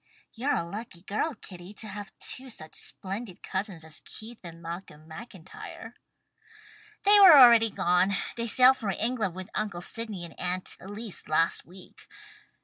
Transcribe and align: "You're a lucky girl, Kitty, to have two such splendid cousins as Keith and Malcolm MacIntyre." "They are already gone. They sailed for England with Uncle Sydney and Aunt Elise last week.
"You're 0.33 0.55
a 0.55 0.63
lucky 0.63 1.03
girl, 1.03 1.35
Kitty, 1.35 1.75
to 1.75 1.87
have 1.87 2.11
two 2.17 2.49
such 2.49 2.73
splendid 2.73 3.43
cousins 3.43 3.83
as 3.83 4.01
Keith 4.03 4.39
and 4.43 4.59
Malcolm 4.59 5.07
MacIntyre." 5.07 5.93
"They 7.03 7.19
are 7.19 7.37
already 7.37 7.69
gone. 7.69 8.13
They 8.35 8.47
sailed 8.47 8.77
for 8.77 8.89
England 8.89 9.35
with 9.35 9.51
Uncle 9.53 9.81
Sydney 9.81 10.25
and 10.25 10.33
Aunt 10.39 10.75
Elise 10.79 11.27
last 11.27 11.65
week. 11.67 12.07